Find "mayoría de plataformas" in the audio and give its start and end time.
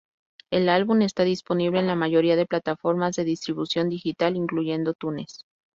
1.95-3.15